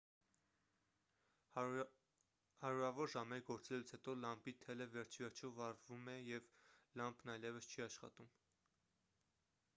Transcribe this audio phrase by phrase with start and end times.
[1.57, 6.51] հարյուրավոր ժամեր գործելուց հետո լամպի թելը վերջիվերջո վառվում է և
[7.03, 8.35] լամպն այևս չի աշխատում